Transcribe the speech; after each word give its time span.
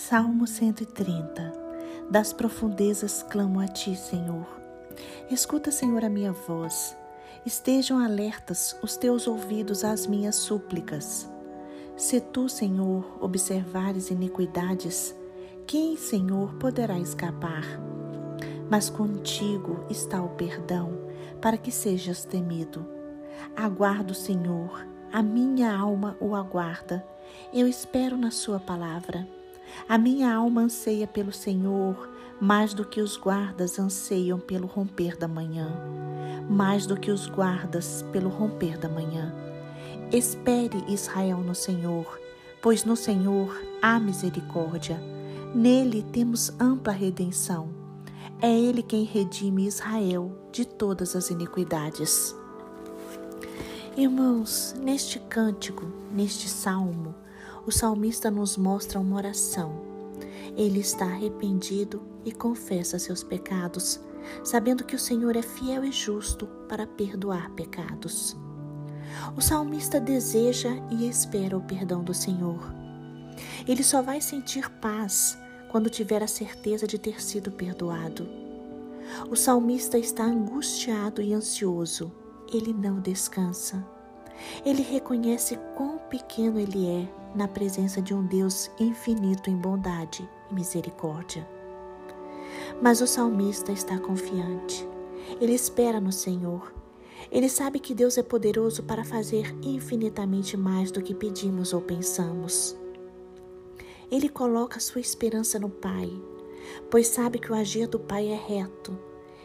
Salmo 0.00 0.46
130 0.46 1.52
Das 2.08 2.32
profundezas 2.32 3.24
clamo 3.24 3.58
a 3.58 3.66
ti, 3.66 3.96
Senhor. 3.96 4.46
Escuta, 5.28 5.72
Senhor, 5.72 6.04
a 6.04 6.08
minha 6.08 6.30
voz. 6.30 6.96
Estejam 7.44 7.98
alertas 7.98 8.78
os 8.80 8.96
teus 8.96 9.26
ouvidos 9.26 9.82
às 9.82 10.06
minhas 10.06 10.36
súplicas. 10.36 11.28
Se 11.96 12.20
tu, 12.20 12.48
Senhor, 12.48 13.18
observares 13.20 14.08
iniquidades, 14.08 15.12
quem, 15.66 15.96
Senhor, 15.96 16.54
poderá 16.54 16.96
escapar? 16.96 17.64
Mas 18.70 18.88
contigo 18.88 19.84
está 19.90 20.22
o 20.22 20.28
perdão, 20.28 20.92
para 21.40 21.58
que 21.58 21.72
sejas 21.72 22.24
temido. 22.24 22.86
Aguardo, 23.56 24.14
Senhor, 24.14 24.86
a 25.12 25.20
minha 25.24 25.76
alma 25.76 26.16
o 26.20 26.36
aguarda. 26.36 27.04
Eu 27.52 27.66
espero 27.66 28.16
na 28.16 28.30
Sua 28.30 28.60
palavra. 28.60 29.37
A 29.88 29.98
minha 29.98 30.34
alma 30.34 30.62
anseia 30.62 31.06
pelo 31.06 31.32
Senhor, 31.32 32.08
mais 32.40 32.72
do 32.74 32.84
que 32.84 33.00
os 33.00 33.16
guardas 33.16 33.78
anseiam 33.78 34.38
pelo 34.38 34.66
romper 34.66 35.16
da 35.16 35.26
manhã, 35.26 35.72
mais 36.48 36.86
do 36.86 36.96
que 36.96 37.10
os 37.10 37.26
guardas 37.26 38.04
pelo 38.12 38.28
romper 38.28 38.78
da 38.78 38.88
manhã. 38.88 39.34
Espere 40.12 40.84
Israel 40.88 41.38
no 41.38 41.54
Senhor, 41.54 42.18
pois 42.62 42.84
no 42.84 42.96
Senhor 42.96 43.60
há 43.82 43.98
misericórdia. 43.98 44.98
Nele 45.54 46.02
temos 46.12 46.50
ampla 46.60 46.92
redenção. 46.92 47.68
É 48.40 48.56
Ele 48.56 48.82
quem 48.82 49.04
redime 49.04 49.66
Israel 49.66 50.30
de 50.52 50.64
todas 50.64 51.16
as 51.16 51.30
iniquidades. 51.30 52.34
Irmãos, 53.96 54.76
neste 54.80 55.18
cântico, 55.18 55.84
neste 56.12 56.48
salmo, 56.48 57.14
o 57.68 57.70
salmista 57.70 58.30
nos 58.30 58.56
mostra 58.56 58.98
uma 58.98 59.16
oração. 59.16 59.82
Ele 60.56 60.80
está 60.80 61.04
arrependido 61.04 62.00
e 62.24 62.32
confessa 62.32 62.98
seus 62.98 63.22
pecados, 63.22 64.00
sabendo 64.42 64.84
que 64.84 64.96
o 64.96 64.98
Senhor 64.98 65.36
é 65.36 65.42
fiel 65.42 65.84
e 65.84 65.92
justo 65.92 66.46
para 66.66 66.86
perdoar 66.86 67.50
pecados. 67.50 68.34
O 69.36 69.42
salmista 69.42 70.00
deseja 70.00 70.70
e 70.90 71.06
espera 71.06 71.58
o 71.58 71.60
perdão 71.60 72.02
do 72.02 72.14
Senhor. 72.14 72.72
Ele 73.66 73.84
só 73.84 74.00
vai 74.00 74.22
sentir 74.22 74.70
paz 74.80 75.36
quando 75.70 75.90
tiver 75.90 76.22
a 76.22 76.26
certeza 76.26 76.86
de 76.86 76.98
ter 76.98 77.22
sido 77.22 77.52
perdoado. 77.52 78.26
O 79.30 79.36
salmista 79.36 79.98
está 79.98 80.24
angustiado 80.24 81.20
e 81.20 81.34
ansioso. 81.34 82.10
Ele 82.50 82.72
não 82.72 82.98
descansa. 82.98 83.86
Ele 84.64 84.80
reconhece 84.80 85.58
quão 85.76 85.98
pequeno 85.98 86.58
ele 86.58 86.86
é 86.86 87.18
na 87.34 87.46
presença 87.46 88.00
de 88.00 88.14
um 88.14 88.24
Deus 88.24 88.70
infinito 88.78 89.50
em 89.50 89.56
bondade 89.56 90.28
e 90.50 90.54
misericórdia. 90.54 91.48
Mas 92.82 93.00
o 93.00 93.06
salmista 93.06 93.72
está 93.72 93.98
confiante. 93.98 94.88
Ele 95.40 95.52
espera 95.52 96.00
no 96.00 96.12
Senhor. 96.12 96.72
Ele 97.30 97.48
sabe 97.48 97.78
que 97.78 97.94
Deus 97.94 98.16
é 98.16 98.22
poderoso 98.22 98.82
para 98.82 99.04
fazer 99.04 99.54
infinitamente 99.62 100.56
mais 100.56 100.90
do 100.90 101.02
que 101.02 101.14
pedimos 101.14 101.72
ou 101.72 101.80
pensamos. 101.80 102.76
Ele 104.10 104.28
coloca 104.28 104.80
sua 104.80 105.00
esperança 105.00 105.58
no 105.58 105.68
Pai, 105.68 106.10
pois 106.90 107.08
sabe 107.08 107.38
que 107.38 107.52
o 107.52 107.54
agir 107.54 107.86
do 107.86 107.98
Pai 107.98 108.28
é 108.28 108.36
reto 108.36 108.98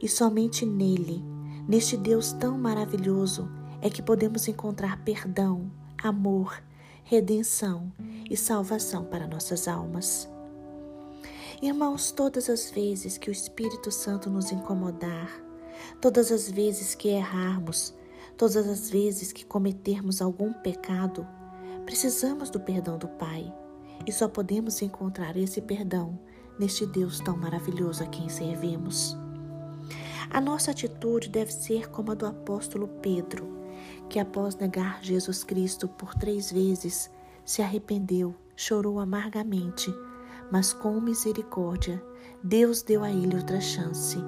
e 0.00 0.08
somente 0.08 0.64
nele, 0.64 1.22
neste 1.68 1.96
Deus 1.96 2.32
tão 2.32 2.56
maravilhoso, 2.56 3.50
é 3.82 3.90
que 3.90 4.02
podemos 4.02 4.48
encontrar 4.48 5.02
perdão, 5.04 5.70
amor, 6.02 6.62
redenção 7.08 7.92
e 8.28 8.36
salvação 8.36 9.04
para 9.04 9.28
nossas 9.28 9.68
almas. 9.68 10.28
Irmãos, 11.62 12.10
todas 12.10 12.50
as 12.50 12.68
vezes 12.68 13.16
que 13.16 13.30
o 13.30 13.32
Espírito 13.32 13.92
Santo 13.92 14.28
nos 14.28 14.50
incomodar, 14.50 15.30
todas 16.00 16.32
as 16.32 16.50
vezes 16.50 16.96
que 16.96 17.08
errarmos, 17.08 17.94
todas 18.36 18.56
as 18.56 18.90
vezes 18.90 19.32
que 19.32 19.46
cometermos 19.46 20.20
algum 20.20 20.52
pecado, 20.52 21.24
precisamos 21.84 22.50
do 22.50 22.58
perdão 22.58 22.98
do 22.98 23.06
Pai 23.06 23.54
e 24.04 24.10
só 24.10 24.26
podemos 24.26 24.82
encontrar 24.82 25.36
esse 25.36 25.62
perdão 25.62 26.18
neste 26.58 26.84
Deus 26.86 27.20
tão 27.20 27.36
maravilhoso 27.36 28.02
a 28.02 28.06
quem 28.08 28.28
servimos. 28.28 29.16
A 30.28 30.40
nossa 30.40 30.72
atitude 30.72 31.28
deve 31.28 31.52
ser 31.52 31.88
como 31.88 32.10
a 32.10 32.14
do 32.14 32.26
apóstolo 32.26 32.88
Pedro, 33.00 33.46
que 34.08 34.18
após 34.18 34.56
negar 34.56 35.02
Jesus 35.02 35.44
Cristo 35.44 35.88
por 35.88 36.14
três 36.14 36.50
vezes, 36.50 37.10
se 37.44 37.62
arrependeu, 37.62 38.34
chorou 38.56 38.98
amargamente, 38.98 39.92
mas 40.50 40.72
com 40.72 41.00
misericórdia, 41.00 42.02
Deus 42.42 42.82
deu 42.82 43.02
a 43.02 43.10
ele 43.10 43.36
outra 43.36 43.60
chance. 43.60 44.18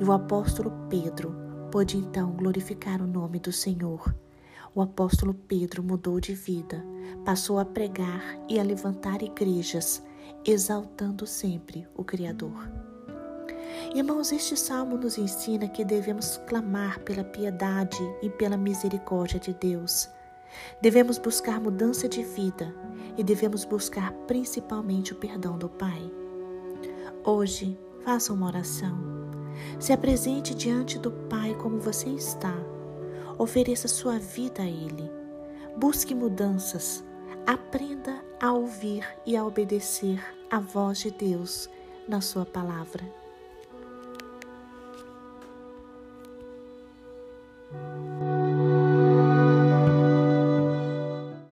E 0.00 0.04
o 0.04 0.12
apóstolo 0.12 0.72
Pedro 0.88 1.34
pôde 1.70 1.96
então 1.96 2.32
glorificar 2.32 3.02
o 3.02 3.06
nome 3.06 3.38
do 3.38 3.52
Senhor. 3.52 4.14
O 4.74 4.82
apóstolo 4.82 5.34
Pedro 5.34 5.82
mudou 5.82 6.20
de 6.20 6.34
vida, 6.34 6.84
passou 7.24 7.58
a 7.58 7.64
pregar 7.64 8.38
e 8.48 8.60
a 8.60 8.62
levantar 8.62 9.22
igrejas, 9.22 10.02
exaltando 10.44 11.26
sempre 11.26 11.86
o 11.96 12.04
Criador. 12.04 12.87
Irmãos, 13.94 14.32
este 14.32 14.56
salmo 14.56 14.96
nos 14.96 15.18
ensina 15.18 15.68
que 15.68 15.84
devemos 15.84 16.36
clamar 16.46 17.00
pela 17.00 17.24
piedade 17.24 17.98
e 18.22 18.28
pela 18.28 18.56
misericórdia 18.56 19.40
de 19.40 19.54
Deus. 19.54 20.08
Devemos 20.80 21.18
buscar 21.18 21.60
mudança 21.60 22.08
de 22.08 22.22
vida 22.22 22.74
e 23.16 23.24
devemos 23.24 23.64
buscar 23.64 24.12
principalmente 24.26 25.12
o 25.12 25.16
perdão 25.16 25.58
do 25.58 25.68
Pai. 25.68 26.10
Hoje, 27.24 27.78
faça 28.04 28.32
uma 28.32 28.46
oração. 28.46 28.98
Se 29.78 29.92
apresente 29.92 30.54
diante 30.54 30.98
do 30.98 31.10
Pai 31.10 31.54
como 31.54 31.78
você 31.80 32.08
está. 32.08 32.54
Ofereça 33.38 33.88
sua 33.88 34.18
vida 34.18 34.62
a 34.62 34.66
Ele. 34.66 35.10
Busque 35.76 36.14
mudanças. 36.14 37.04
Aprenda 37.46 38.22
a 38.40 38.52
ouvir 38.52 39.06
e 39.24 39.36
a 39.36 39.44
obedecer 39.44 40.22
a 40.50 40.60
voz 40.60 40.98
de 40.98 41.10
Deus 41.10 41.68
na 42.06 42.20
Sua 42.20 42.44
palavra. 42.44 43.04